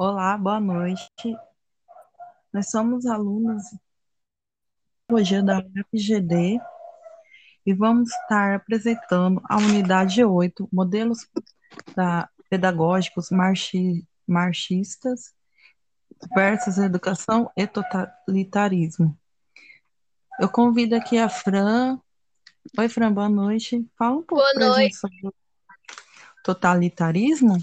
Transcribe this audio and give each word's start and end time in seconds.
Olá, 0.00 0.38
boa 0.38 0.60
noite. 0.60 1.36
Nós 2.52 2.70
somos 2.70 3.04
alunos 3.04 3.64
hoje 5.10 5.42
da 5.42 5.60
FGD 5.90 6.60
e 7.66 7.74
vamos 7.74 8.08
estar 8.08 8.54
apresentando 8.54 9.42
a 9.50 9.56
unidade 9.56 10.24
8, 10.24 10.68
modelos 10.72 11.28
da, 11.96 12.30
pedagógicos 12.48 13.30
marxi, 13.32 14.06
marxistas 14.24 15.34
versus 16.32 16.78
educação 16.78 17.50
e 17.56 17.66
totalitarismo. 17.66 19.18
Eu 20.38 20.48
convido 20.48 20.94
aqui 20.94 21.18
a 21.18 21.28
Fran. 21.28 21.98
Oi, 22.78 22.88
Fran, 22.88 23.12
boa 23.12 23.28
noite. 23.28 23.84
Fala 23.98 24.18
um 24.18 24.22
pouco 24.22 24.44
para 24.54 24.74
a 24.74 24.76
gente 24.76 24.94
sobre 24.94 25.18
totalitarismo. 26.44 27.58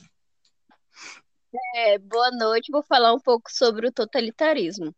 É, 1.76 1.98
boa 1.98 2.32
noite, 2.32 2.72
vou 2.72 2.84
falar 2.84 3.14
um 3.14 3.20
pouco 3.20 3.52
sobre 3.52 3.88
o 3.88 3.92
totalitarismo. 3.92 4.95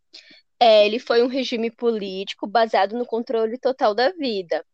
É, 0.59 0.85
ele 0.85 0.99
foi 0.99 1.23
um 1.23 1.27
regime 1.27 1.69
político 1.69 2.47
baseado 2.47 2.97
no 2.97 3.05
controle 3.05 3.57
total 3.59 3.93
da 3.93 4.11
vida. 4.11 4.65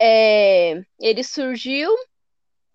É, 0.00 0.82
ele 0.98 1.22
surgiu 1.24 1.90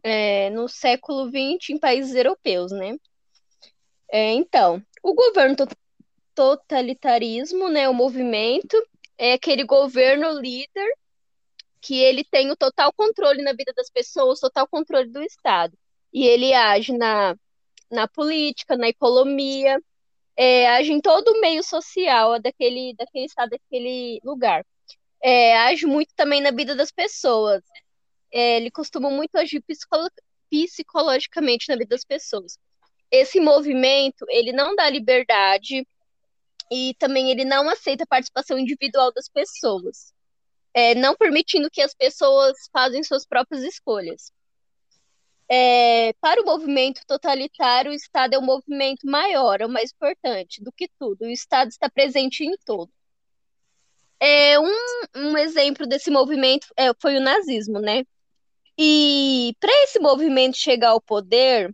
é, 0.04 0.50
no 0.52 0.68
século 0.68 1.30
XX 1.30 1.72
em 1.72 1.80
países 1.80 2.14
europeus, 2.16 2.72
né? 2.72 2.96
É, 4.12 4.34
então, 4.34 4.82
o 5.04 5.14
governo 5.14 5.56
to 5.56 5.68
totalitarismo, 6.36 7.70
né, 7.70 7.88
o 7.88 7.94
movimento, 7.94 8.76
é 9.18 9.34
aquele 9.34 9.64
governo 9.64 10.30
líder 10.40 10.92
que 11.82 11.96
ele 12.00 12.26
tem 12.26 12.52
o 12.52 12.58
total 12.58 12.92
controle 12.94 13.42
na 13.42 13.54
vida 13.54 13.72
das 13.74 13.90
pessoas, 13.90 14.40
total 14.42 14.68
controle 14.68 15.10
do 15.10 15.24
Estado. 15.24 15.78
E 16.14 16.26
ele 16.26 16.54
age 16.54 16.92
na 16.98 17.36
na 17.92 18.08
política, 18.08 18.78
na 18.78 18.90
economia, 18.90 19.80
é, 20.36 20.68
age 20.70 20.92
em 20.92 21.02
todo 21.02 21.30
o 21.30 21.42
meio 21.42 21.64
social 21.64 22.40
daquele, 22.40 22.94
daquele 22.96 23.26
estado, 23.26 23.52
daquele 23.52 24.20
lugar. 24.24 24.66
É, 25.22 25.58
age 25.58 25.86
muito 25.86 26.14
também 26.16 26.42
na 26.42 26.52
vida 26.52 26.76
das 26.76 26.92
pessoas. 26.92 27.64
É, 28.32 28.58
ele 28.58 28.70
costuma 28.72 29.10
muito 29.10 29.36
agir 29.36 29.62
psicolo 29.62 30.10
psicologicamente 30.50 31.70
na 31.70 31.76
vida 31.76 31.90
das 31.90 32.04
pessoas. 32.04 32.58
Esse 33.12 33.40
movimento, 33.40 34.26
ele 34.30 34.52
não 34.52 34.76
dá 34.76 34.90
liberdade 34.90 35.88
e 36.72 36.94
também 37.00 37.32
ele 37.32 37.46
não 37.46 37.70
aceita 37.70 38.04
a 38.04 38.08
participação 38.08 38.58
individual 38.58 39.12
das 39.14 39.30
pessoas, 39.30 40.14
é, 40.74 40.96
não 40.96 41.16
permitindo 41.16 41.70
que 41.72 41.82
as 41.82 41.94
pessoas 41.94 42.58
façam 42.72 43.04
suas 43.04 43.26
próprias 43.26 43.64
escolhas. 43.64 44.32
É, 45.48 46.14
para 46.14 46.42
o 46.42 46.46
movimento 46.46 47.02
totalitário, 47.08 47.92
o 47.92 47.96
Estado 47.96 48.34
é 48.34 48.40
um 48.40 48.46
movimento 48.46 49.06
maior, 49.06 49.62
é 49.62 49.66
o 49.66 49.70
mais 49.70 49.92
importante 49.92 50.64
do 50.64 50.72
que 50.72 50.90
tudo. 51.00 51.26
O 51.26 51.30
Estado 51.30 51.70
está 51.70 51.90
presente 51.90 52.44
em 52.44 52.56
todo. 52.66 52.92
É, 54.20 54.60
um, 54.60 54.72
um 55.16 55.38
exemplo 55.38 55.86
desse 55.86 56.10
movimento 56.10 56.68
é, 56.78 56.92
foi 57.00 57.18
o 57.18 57.22
nazismo, 57.22 57.80
né? 57.80 58.04
E 58.78 59.56
para 59.60 59.72
esse 59.84 60.00
movimento 60.00 60.58
chegar 60.58 60.90
ao 60.90 61.02
poder, 61.02 61.74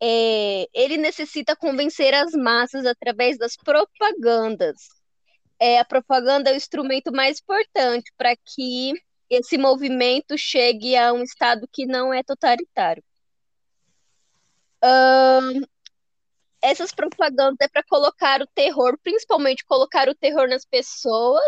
é, 0.00 0.68
ele 0.72 0.96
necessita 0.96 1.56
convencer 1.56 2.14
as 2.14 2.32
massas 2.32 2.86
através 2.86 3.38
das 3.38 3.56
propagandas. 3.56 4.76
É, 5.58 5.78
a 5.78 5.84
propaganda 5.84 6.50
é 6.50 6.54
o 6.54 6.56
instrumento 6.56 7.12
mais 7.12 7.40
importante 7.40 8.12
para 8.16 8.36
que 8.36 8.92
esse 9.28 9.56
movimento 9.58 10.36
chegue 10.36 10.96
a 10.96 11.12
um 11.12 11.22
estado 11.22 11.68
que 11.72 11.86
não 11.86 12.12
é 12.12 12.22
totalitário. 12.22 13.02
Um, 14.82 15.62
essas 16.60 16.92
propagandas 16.92 17.58
é 17.60 17.68
para 17.68 17.82
colocar 17.84 18.40
o 18.42 18.46
terror, 18.46 18.98
principalmente 19.02 19.64
colocar 19.64 20.08
o 20.08 20.14
terror 20.14 20.48
nas 20.48 20.64
pessoas, 20.64 21.44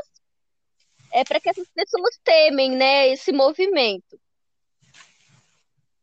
é 1.12 1.24
para 1.24 1.40
que 1.40 1.48
essas 1.48 1.68
pessoas 1.68 2.18
temem, 2.24 2.70
né, 2.72 3.08
esse 3.08 3.32
movimento. 3.32 4.20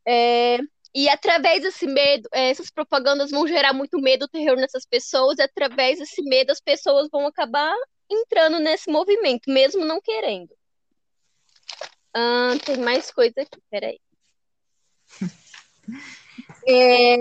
É, 0.06 0.58
e 0.94 1.10
através 1.10 1.64
desse 1.64 1.88
medo, 1.88 2.30
é, 2.32 2.50
essas 2.50 2.70
propagandas 2.70 3.32
vão 3.32 3.48
gerar 3.48 3.74
muito 3.74 4.00
medo, 4.00 4.28
terror 4.28 4.58
nessas 4.58 4.86
pessoas, 4.86 5.40
e 5.40 5.42
através 5.42 6.00
desse 6.00 6.22
medo 6.24 6.52
as 6.52 6.60
pessoas 6.60 7.08
vão 7.12 7.26
acabar 7.26 7.76
entrando 8.10 8.60
nesse 8.60 8.92
movimento, 8.92 9.50
mesmo 9.50 9.86
não 9.86 10.00
querendo. 10.02 10.54
Tem 12.66 12.78
mais 12.78 13.12
coisa 13.12 13.42
aqui, 13.42 13.62
peraí. 13.70 14.00
É, 16.66 17.18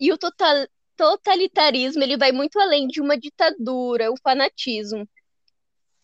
e 0.00 0.10
o 0.12 0.16
total, 0.16 0.66
totalitarismo 0.96 2.02
ele 2.02 2.16
vai 2.16 2.32
muito 2.32 2.58
além 2.58 2.88
de 2.88 3.00
uma 3.00 3.18
ditadura, 3.18 4.10
o 4.10 4.16
fanatismo, 4.22 5.06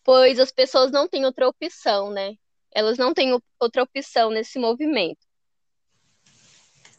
pois 0.05 0.39
as 0.39 0.53
pessoas 0.53 0.91
não 0.91 1.09
têm 1.09 1.25
outra 1.25 1.49
opção, 1.49 2.11
né? 2.11 2.35
Elas 2.71 2.99
não 2.99 3.15
têm 3.15 3.39
outra 3.59 3.83
opção 3.83 4.31
nesse 4.31 4.59
movimento. 4.59 5.27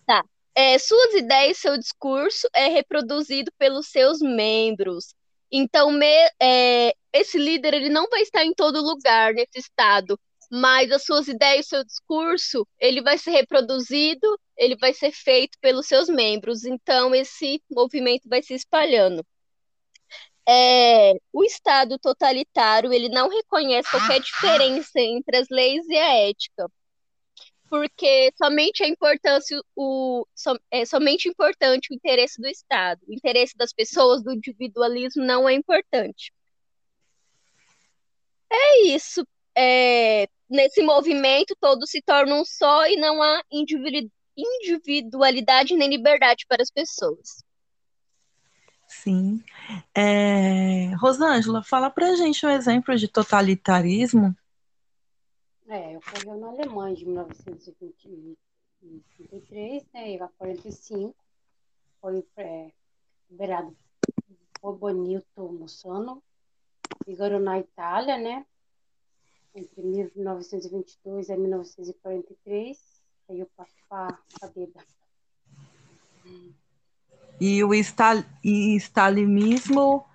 Tá. 0.05 0.23
É, 0.55 0.77
suas 0.79 1.13
ideias, 1.13 1.57
seu 1.59 1.77
discurso 1.77 2.47
é 2.53 2.67
reproduzido 2.67 3.51
pelos 3.57 3.87
seus 3.89 4.19
membros. 4.19 5.13
Então, 5.51 5.91
me, 5.91 6.31
é, 6.41 6.93
esse 7.13 7.37
líder 7.37 7.75
ele 7.75 7.89
não 7.89 8.09
vai 8.09 8.21
estar 8.21 8.43
em 8.43 8.53
todo 8.53 8.81
lugar 8.81 9.33
nesse 9.33 9.59
estado 9.59 10.19
mas 10.49 10.91
as 10.91 11.03
suas 11.03 11.27
ideias, 11.27 11.67
o 11.67 11.69
seu 11.69 11.83
discurso, 11.83 12.67
ele 12.79 13.01
vai 13.01 13.17
ser 13.17 13.31
reproduzido, 13.31 14.39
ele 14.57 14.75
vai 14.75 14.93
ser 14.93 15.11
feito 15.11 15.57
pelos 15.61 15.87
seus 15.87 16.09
membros. 16.09 16.65
Então, 16.65 17.13
esse 17.13 17.61
movimento 17.69 18.27
vai 18.27 18.41
se 18.41 18.53
espalhando. 18.53 19.25
É, 20.47 21.13
o 21.31 21.43
Estado 21.43 21.99
totalitário 21.99 22.91
ele 22.91 23.07
não 23.09 23.29
reconhece 23.29 23.89
qualquer 23.91 24.19
diferença 24.19 24.99
entre 24.99 25.37
as 25.37 25.47
leis 25.51 25.85
e 25.87 25.95
a 25.95 26.27
ética, 26.27 26.67
porque 27.69 28.31
somente 28.35 28.83
a 28.83 28.87
importância 28.87 29.61
o 29.75 30.25
é 30.71 30.85
somente 30.85 31.29
importante 31.29 31.89
o 31.91 31.95
interesse 31.95 32.41
do 32.41 32.47
Estado, 32.47 32.99
o 33.07 33.13
interesse 33.13 33.55
das 33.55 33.71
pessoas, 33.71 34.23
do 34.23 34.33
individualismo 34.33 35.23
não 35.23 35.47
é 35.47 35.53
importante. 35.53 36.33
É 38.51 38.87
isso. 38.87 39.25
É, 39.55 40.27
nesse 40.49 40.81
movimento 40.81 41.53
todos 41.59 41.89
se 41.89 42.01
tornam 42.01 42.39
um 42.41 42.45
só 42.45 42.87
e 42.87 42.95
não 42.95 43.21
há 43.21 43.43
individualidade 44.37 45.75
nem 45.75 45.89
liberdade 45.89 46.45
para 46.47 46.63
as 46.63 46.71
pessoas. 46.71 47.43
Sim. 48.87 49.43
É... 49.93 50.95
Rosângela, 50.95 51.61
fala 51.63 51.91
para 51.91 52.07
a 52.07 52.15
gente 52.15 52.45
um 52.45 52.49
exemplo 52.49 52.95
de 52.95 53.07
totalitarismo. 53.07 54.35
É, 55.67 55.97
ocorreu 55.97 56.37
na 56.39 56.47
Alemanha 56.47 56.95
de 56.95 57.05
1923 57.05 59.85
né, 59.93 60.13
e 60.13 60.19
a 60.19 60.27
45 60.27 61.15
foi 62.01 62.25
é, 62.37 62.71
liberado 63.29 63.77
o 64.63 64.73
Bonito 64.73 65.47
Mussano, 65.51 66.23
figurou 67.05 67.39
na 67.39 67.59
Itália, 67.59 68.17
né, 68.17 68.43
entre 69.59 69.81
1922 69.83 71.29
e 71.29 71.37
1943. 71.37 72.77
Aí 73.29 73.39
eu 73.39 73.49
passo 73.55 73.75
para 73.87 74.17
a 74.41 74.47
Beda. 74.47 74.83
E 77.39 77.63
o 77.63 77.73
Stal 77.73 78.23
e 78.43 78.75
stalinismo 78.77 80.05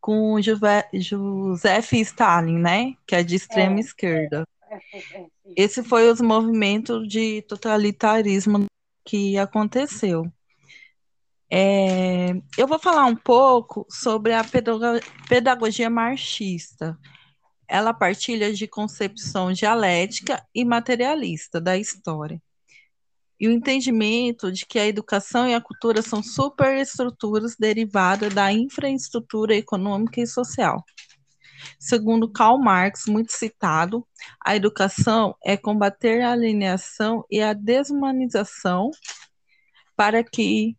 com 0.00 0.40
Joseph 0.40 1.92
Stalin, 1.92 2.58
né? 2.58 2.94
Que 3.06 3.16
é 3.16 3.22
de 3.22 3.36
extrema 3.36 3.76
é, 3.76 3.80
esquerda. 3.80 4.44
É, 4.62 4.76
é, 4.76 5.22
é 5.22 5.26
Esse 5.56 5.82
foi 5.82 6.10
os 6.10 6.20
movimentos 6.20 7.06
de 7.08 7.42
totalitarismo 7.42 8.66
que 9.04 9.36
aconteceu. 9.36 10.30
É, 11.52 12.30
eu 12.56 12.66
vou 12.66 12.78
falar 12.78 13.04
um 13.06 13.16
pouco 13.16 13.84
sobre 13.90 14.32
a 14.32 14.44
pedagogia 15.28 15.90
marxista 15.90 16.96
ela 17.70 17.94
partilha 17.94 18.52
de 18.52 18.66
concepção 18.66 19.52
dialética 19.52 20.44
e 20.52 20.64
materialista 20.64 21.60
da 21.60 21.78
história. 21.78 22.42
E 23.38 23.46
o 23.46 23.52
entendimento 23.52 24.50
de 24.50 24.66
que 24.66 24.78
a 24.78 24.86
educação 24.86 25.48
e 25.48 25.54
a 25.54 25.60
cultura 25.60 26.02
são 26.02 26.20
superestruturas 26.20 27.56
derivadas 27.56 28.34
da 28.34 28.52
infraestrutura 28.52 29.54
econômica 29.54 30.20
e 30.20 30.26
social. 30.26 30.84
Segundo 31.78 32.30
Karl 32.30 32.58
Marx, 32.58 33.06
muito 33.06 33.32
citado, 33.32 34.04
a 34.44 34.56
educação 34.56 35.36
é 35.44 35.56
combater 35.56 36.22
a 36.22 36.32
alienação 36.32 37.24
e 37.30 37.40
a 37.40 37.52
desumanização 37.52 38.90
para 39.94 40.24
que 40.24 40.76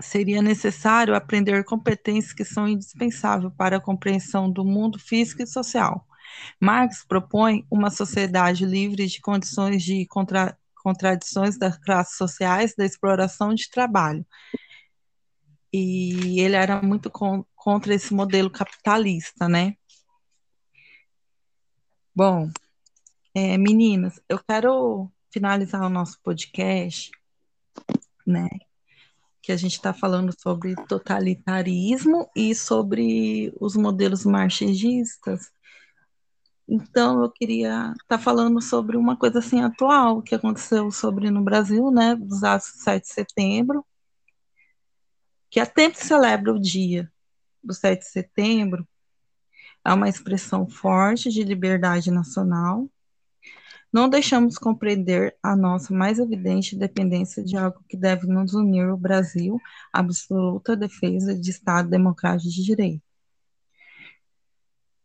seria 0.00 0.42
necessário 0.42 1.14
aprender 1.14 1.64
competências 1.64 2.32
que 2.32 2.44
são 2.44 2.68
indispensáveis 2.68 3.52
para 3.56 3.76
a 3.76 3.80
compreensão 3.80 4.50
do 4.50 4.64
mundo 4.64 4.98
físico 4.98 5.42
e 5.42 5.46
social. 5.46 6.06
Marx 6.60 7.04
propõe 7.06 7.66
uma 7.70 7.90
sociedade 7.90 8.64
livre 8.66 9.06
de 9.06 9.20
condições 9.20 9.82
de 9.82 10.06
contra, 10.06 10.56
contradições 10.82 11.58
das 11.58 11.78
classes 11.78 12.16
sociais, 12.16 12.74
da 12.76 12.84
exploração 12.84 13.54
de 13.54 13.70
trabalho. 13.70 14.24
e 15.72 16.40
ele 16.40 16.56
era 16.56 16.80
muito 16.82 17.10
con 17.10 17.44
contra 17.54 17.94
esse 17.94 18.14
modelo 18.14 18.48
capitalista, 18.50 19.48
né? 19.48 19.76
Bom, 22.14 22.48
é, 23.34 23.58
meninas, 23.58 24.20
eu 24.28 24.38
quero 24.48 25.12
finalizar 25.32 25.82
o 25.82 25.90
nosso 25.90 26.20
podcast, 26.22 27.10
né? 28.26 28.48
Que 29.46 29.52
a 29.52 29.56
gente 29.56 29.74
está 29.74 29.94
falando 29.94 30.34
sobre 30.36 30.74
totalitarismo 30.88 32.28
e 32.34 32.52
sobre 32.52 33.54
os 33.60 33.76
modelos 33.76 34.24
marxistas. 34.24 35.52
Então, 36.68 37.22
eu 37.22 37.30
queria 37.30 37.92
estar 37.92 38.04
tá 38.08 38.18
falando 38.18 38.60
sobre 38.60 38.96
uma 38.96 39.16
coisa 39.16 39.38
assim 39.38 39.60
atual 39.60 40.20
que 40.20 40.34
aconteceu 40.34 40.90
sobre 40.90 41.30
no 41.30 41.44
Brasil, 41.44 41.92
né? 41.92 42.16
Dos 42.16 42.42
atos 42.42 42.72
de 42.72 42.82
7 42.82 43.02
de 43.04 43.08
setembro, 43.08 43.86
que 45.48 45.60
há 45.60 45.66
tempo 45.66 45.96
celebra 45.96 46.52
o 46.52 46.60
dia 46.60 47.08
do 47.62 47.72
7 47.72 48.00
de 48.00 48.10
setembro, 48.10 48.84
é 49.84 49.92
uma 49.92 50.08
expressão 50.08 50.68
forte 50.68 51.30
de 51.30 51.44
liberdade 51.44 52.10
nacional. 52.10 52.90
Não 53.96 54.10
deixamos 54.10 54.58
compreender 54.58 55.34
a 55.42 55.56
nossa 55.56 55.94
mais 55.94 56.18
evidente 56.18 56.76
dependência 56.76 57.42
de 57.42 57.56
algo 57.56 57.82
que 57.88 57.96
deve 57.96 58.26
nos 58.26 58.52
unir 58.52 58.90
o 58.90 58.96
Brasil, 58.98 59.58
absoluta 59.90 60.76
defesa 60.76 61.34
de 61.34 61.50
Estado 61.50 61.88
democrático 61.88 62.50
de 62.50 62.62
direito. 62.62 63.02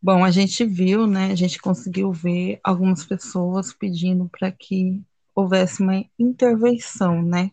Bom, 0.02 0.26
a 0.26 0.30
gente 0.30 0.66
viu, 0.66 1.08
né, 1.08 1.32
a 1.32 1.36
gente 1.36 1.58
conseguiu 1.62 2.12
ver 2.12 2.60
algumas 2.62 3.06
pessoas 3.06 3.72
pedindo 3.72 4.28
para 4.28 4.52
que 4.52 5.02
houvesse 5.34 5.82
uma 5.82 6.04
intervenção, 6.20 7.22
né, 7.22 7.50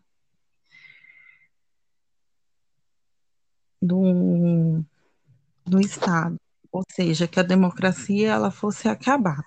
do, 3.81 4.83
do 5.65 5.79
Estado, 5.79 6.35
ou 6.73 6.83
seja, 6.91 7.29
que 7.29 7.39
a 7.39 7.45
democracia 7.45 8.33
ela 8.33 8.51
fosse 8.51 8.89
acabada. 8.89 9.47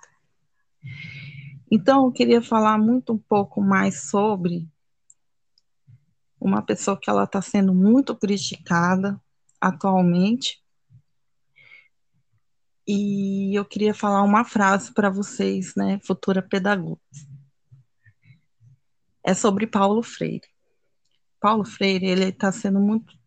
Então, 1.74 2.04
eu 2.04 2.12
queria 2.12 2.42
falar 2.42 2.76
muito 2.76 3.14
um 3.14 3.18
pouco 3.18 3.62
mais 3.62 4.10
sobre 4.10 4.68
uma 6.38 6.60
pessoa 6.60 7.00
que 7.00 7.08
ela 7.08 7.24
está 7.24 7.40
sendo 7.40 7.72
muito 7.72 8.14
criticada 8.14 9.18
atualmente, 9.58 10.62
e 12.86 13.58
eu 13.58 13.64
queria 13.64 13.94
falar 13.94 14.22
uma 14.22 14.44
frase 14.44 14.92
para 14.92 15.08
vocês, 15.08 15.74
né, 15.74 15.98
futura 16.04 16.42
pedagoga. 16.42 17.00
É 19.24 19.32
sobre 19.32 19.66
Paulo 19.66 20.02
Freire. 20.02 20.46
Paulo 21.40 21.64
Freire, 21.64 22.04
ele 22.04 22.24
está 22.24 22.52
sendo 22.52 22.80
muito 22.80 23.18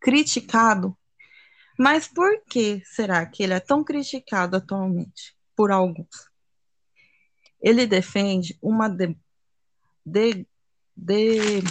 criticado. 0.00 0.96
Mas 1.78 2.08
por 2.08 2.42
que 2.48 2.80
será 2.86 3.26
que 3.26 3.42
ele 3.42 3.52
é 3.52 3.60
tão 3.60 3.84
criticado 3.84 4.56
atualmente 4.56 5.36
por 5.54 5.70
alguns? 5.70 6.32
Ele 7.64 7.86
defende 7.86 8.58
uma 8.60 8.90
de, 8.90 9.16
de, 10.04 10.46
de 10.94 11.62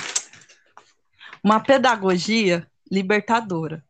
uma 1.44 1.60
pedagogia 1.60 2.68
libertadora. 2.92 3.86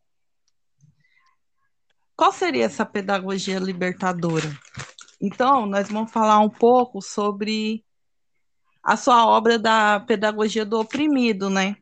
Qual 2.14 2.30
seria 2.30 2.66
essa 2.66 2.84
pedagogia 2.84 3.58
libertadora? 3.58 4.54
Então, 5.18 5.64
nós 5.64 5.88
vamos 5.88 6.12
falar 6.12 6.40
um 6.40 6.50
pouco 6.50 7.00
sobre 7.00 7.82
a 8.82 8.98
sua 8.98 9.26
obra 9.26 9.58
da 9.58 9.98
pedagogia 10.00 10.66
do 10.66 10.78
oprimido, 10.78 11.48
né? 11.48 11.78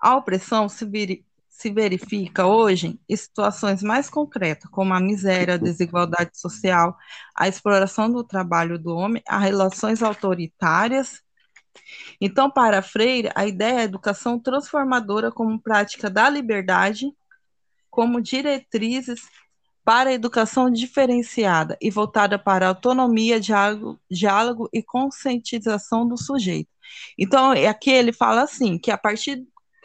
A 0.00 0.16
opressão 0.16 0.68
se, 0.68 1.24
se 1.58 1.72
verifica 1.72 2.46
hoje 2.46 3.00
em 3.08 3.16
situações 3.16 3.82
mais 3.82 4.08
concretas, 4.08 4.70
como 4.70 4.94
a 4.94 5.00
miséria, 5.00 5.54
a 5.54 5.58
desigualdade 5.58 6.38
social, 6.38 6.96
a 7.34 7.48
exploração 7.48 8.08
do 8.08 8.22
trabalho 8.22 8.78
do 8.78 8.94
homem, 8.94 9.20
as 9.26 9.42
relações 9.42 10.00
autoritárias. 10.00 11.20
Então, 12.20 12.48
para 12.48 12.80
Freire, 12.80 13.32
a 13.34 13.44
ideia 13.44 13.72
é 13.72 13.80
a 13.80 13.84
educação 13.84 14.38
transformadora 14.38 15.32
como 15.32 15.60
prática 15.60 16.08
da 16.08 16.30
liberdade, 16.30 17.12
como 17.90 18.22
diretrizes 18.22 19.20
para 19.84 20.10
a 20.10 20.14
educação 20.14 20.70
diferenciada 20.70 21.76
e 21.80 21.90
voltada 21.90 22.38
para 22.38 22.66
a 22.66 22.68
autonomia, 22.68 23.40
diálogo, 23.40 23.98
diálogo 24.08 24.68
e 24.72 24.80
conscientização 24.80 26.06
do 26.06 26.16
sujeito. 26.16 26.70
Então, 27.18 27.50
aqui 27.68 27.90
ele 27.90 28.12
fala 28.12 28.42
assim, 28.42 28.78
que 28.78 28.92
a 28.92 28.98
partir 28.98 29.38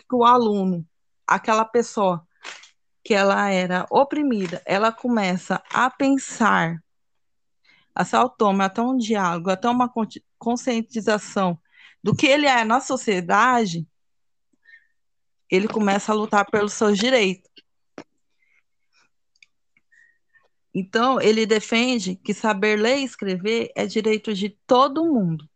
que 0.07 0.15
o 0.15 0.23
aluno 0.23 0.85
aquela 1.27 1.65
pessoa 1.65 2.27
que 3.03 3.13
ela 3.13 3.49
era 3.49 3.85
oprimida, 3.89 4.61
ela 4.65 4.91
começa 4.91 5.61
a 5.71 5.89
pensar, 5.89 6.81
a 7.93 8.05
se 8.05 8.15
automa, 8.15 8.65
até 8.65 8.81
um 8.81 8.97
diálogo, 8.97 9.49
até 9.49 9.69
uma 9.69 9.91
conscientização 10.37 11.59
do 12.01 12.15
que 12.15 12.25
ele 12.25 12.47
é 12.47 12.63
na 12.63 12.79
sociedade, 12.79 13.87
ele 15.49 15.67
começa 15.67 16.11
a 16.11 16.15
lutar 16.15 16.49
pelos 16.49 16.73
seus 16.73 16.97
direitos. 16.97 17.51
Então, 20.73 21.21
ele 21.21 21.45
defende 21.45 22.15
que 22.15 22.33
saber 22.33 22.79
ler 22.79 22.97
e 22.97 23.03
escrever 23.03 23.71
é 23.75 23.85
direito 23.85 24.33
de 24.33 24.49
todo 24.65 25.05
mundo. 25.05 25.47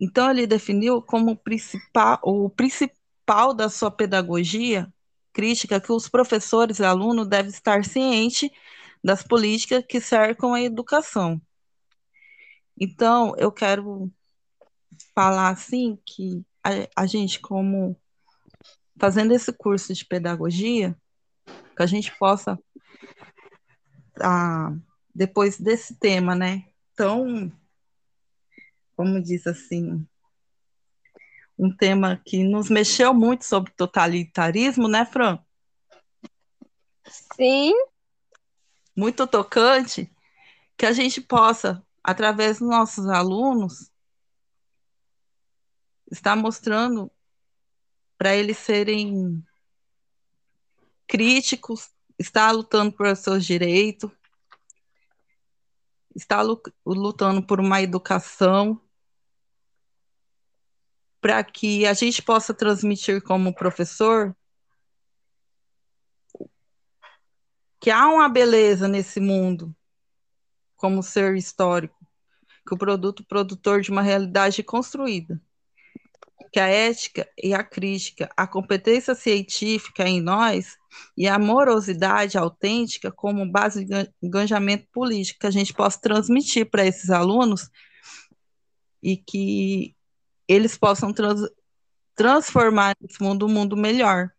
Então, 0.00 0.30
ele 0.30 0.46
definiu 0.46 1.02
como 1.02 1.36
principal, 1.36 2.18
o 2.22 2.48
principal 2.48 2.97
principal 3.28 3.52
da 3.52 3.68
sua 3.68 3.90
pedagogia 3.90 4.90
crítica 5.34 5.78
que 5.78 5.92
os 5.92 6.08
professores 6.08 6.78
e 6.78 6.84
alunos 6.84 7.28
devem 7.28 7.50
estar 7.50 7.84
cientes 7.84 8.50
das 9.04 9.22
políticas 9.22 9.84
que 9.86 10.00
cercam 10.00 10.54
a 10.54 10.62
educação. 10.62 11.40
Então, 12.80 13.34
eu 13.36 13.52
quero 13.52 14.10
falar 15.14 15.50
assim 15.50 15.98
que 16.06 16.42
a, 16.64 17.02
a 17.02 17.06
gente, 17.06 17.38
como 17.38 17.94
fazendo 18.98 19.34
esse 19.34 19.52
curso 19.52 19.92
de 19.92 20.06
pedagogia, 20.06 20.96
que 21.76 21.82
a 21.82 21.86
gente 21.86 22.16
possa, 22.18 22.58
ah, 24.20 24.74
depois 25.14 25.60
desse 25.60 25.94
tema, 25.96 26.34
né, 26.34 26.64
tão, 26.96 27.52
como 28.96 29.22
diz 29.22 29.46
assim, 29.46 30.06
um 31.58 31.74
tema 31.74 32.20
que 32.24 32.44
nos 32.44 32.70
mexeu 32.70 33.12
muito 33.12 33.44
sobre 33.44 33.72
totalitarismo, 33.72 34.86
né, 34.86 35.04
Fran? 35.04 35.38
Sim. 37.34 37.72
Muito 38.96 39.26
tocante, 39.26 40.10
que 40.76 40.86
a 40.86 40.92
gente 40.92 41.20
possa, 41.20 41.84
através 42.02 42.58
dos 42.58 42.68
nossos 42.68 43.08
alunos, 43.08 43.90
estar 46.10 46.36
mostrando 46.36 47.10
para 48.16 48.34
eles 48.34 48.58
serem 48.58 49.44
críticos, 51.06 51.90
estar 52.18 52.50
lutando 52.52 52.92
por 52.92 53.14
seus 53.16 53.44
direitos, 53.44 54.10
estar 56.14 56.42
lutando 56.84 57.42
por 57.42 57.60
uma 57.60 57.80
educação 57.80 58.80
para 61.20 61.42
que 61.42 61.86
a 61.86 61.92
gente 61.92 62.22
possa 62.22 62.54
transmitir 62.54 63.22
como 63.22 63.54
professor 63.54 64.36
que 67.80 67.90
há 67.90 68.08
uma 68.08 68.28
beleza 68.28 68.88
nesse 68.88 69.20
mundo 69.20 69.74
como 70.76 71.02
ser 71.02 71.36
histórico, 71.36 71.98
que 72.66 72.74
o 72.74 72.78
produto 72.78 73.24
produtor 73.24 73.80
de 73.80 73.90
uma 73.90 74.02
realidade 74.02 74.62
construída, 74.62 75.40
que 76.52 76.60
a 76.60 76.68
ética 76.68 77.28
e 77.36 77.52
a 77.52 77.64
crítica, 77.64 78.30
a 78.36 78.46
competência 78.46 79.14
científica 79.14 80.08
em 80.08 80.20
nós 80.20 80.76
e 81.16 81.26
a 81.26 81.34
amorosidade 81.34 82.38
autêntica 82.38 83.10
como 83.10 83.50
base 83.50 83.84
de 83.84 84.12
engajamento 84.22 84.86
político 84.92 85.40
que 85.40 85.46
a 85.46 85.50
gente 85.50 85.74
possa 85.74 86.00
transmitir 86.00 86.70
para 86.70 86.86
esses 86.86 87.10
alunos 87.10 87.68
e 89.02 89.16
que 89.16 89.94
eles 90.48 90.76
possam 90.76 91.12
trans, 91.12 91.42
transformar 92.14 92.96
esse 93.02 93.22
mundo 93.22 93.46
um 93.46 93.50
mundo 93.50 93.76
melhor. 93.76 94.30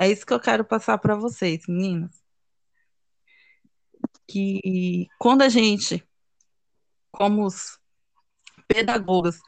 É 0.00 0.10
isso 0.10 0.26
que 0.26 0.32
eu 0.32 0.40
quero 0.40 0.64
passar 0.64 0.98
para 0.98 1.14
vocês, 1.14 1.66
meninas. 1.68 2.22
Que 4.26 5.06
quando 5.18 5.42
a 5.42 5.48
gente, 5.48 6.02
como 7.12 7.44
os 7.44 7.78
pedagogas, 8.66 9.38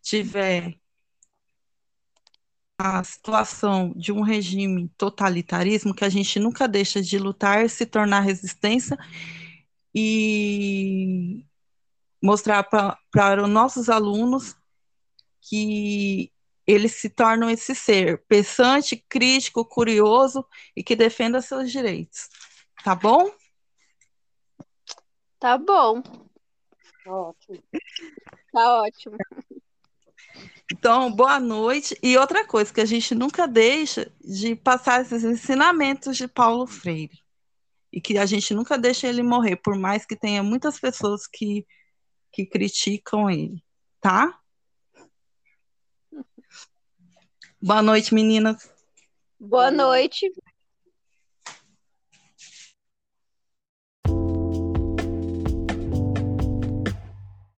tiver 0.00 0.74
a 2.78 3.04
situação 3.04 3.92
de 3.94 4.10
um 4.10 4.22
regime 4.22 4.88
totalitarismo, 4.96 5.94
que 5.94 6.04
a 6.04 6.08
gente 6.08 6.40
nunca 6.40 6.66
deixa 6.66 7.00
de 7.00 7.16
lutar, 7.18 7.68
se 7.70 7.86
tornar 7.86 8.20
resistência 8.20 8.98
e 9.94 11.44
mostrar 12.22 12.62
para 12.62 13.42
os 13.42 13.48
nossos 13.48 13.88
alunos 13.88 14.54
que 15.40 16.32
eles 16.66 16.92
se 16.92 17.10
tornam 17.10 17.50
esse 17.50 17.74
ser 17.74 18.24
pensante, 18.28 18.96
crítico, 19.08 19.64
curioso 19.64 20.46
e 20.76 20.82
que 20.82 20.94
defenda 20.94 21.42
seus 21.42 21.70
direitos. 21.70 22.28
Tá 22.84 22.94
bom? 22.94 23.30
Tá 25.38 25.58
bom. 25.58 26.02
Ótimo. 27.04 27.62
Tá 28.52 28.82
ótimo. 28.82 29.16
Então, 30.72 31.10
boa 31.12 31.40
noite. 31.40 31.98
E 32.02 32.16
outra 32.16 32.46
coisa 32.46 32.72
que 32.72 32.80
a 32.80 32.86
gente 32.86 33.14
nunca 33.14 33.46
deixa 33.48 34.10
de 34.20 34.54
passar 34.54 35.02
esses 35.02 35.24
ensinamentos 35.24 36.16
de 36.16 36.28
Paulo 36.28 36.66
Freire. 36.66 37.18
E 37.92 38.00
que 38.00 38.16
a 38.16 38.24
gente 38.24 38.54
nunca 38.54 38.78
deixa 38.78 39.06
ele 39.06 39.22
morrer, 39.22 39.56
por 39.56 39.76
mais 39.76 40.06
que 40.06 40.16
tenha 40.16 40.42
muitas 40.42 40.78
pessoas 40.80 41.26
que, 41.26 41.66
que 42.32 42.46
criticam 42.46 43.30
ele, 43.30 43.62
tá? 44.00 44.38
Boa 47.60 47.82
noite, 47.82 48.14
meninas. 48.14 48.68
Boa 49.38 49.70
noite. 49.70 50.32